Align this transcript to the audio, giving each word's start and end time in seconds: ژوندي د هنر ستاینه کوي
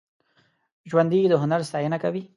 ژوندي 0.89 1.19
د 1.31 1.33
هنر 1.41 1.61
ستاینه 1.69 1.97
کوي 2.03 2.23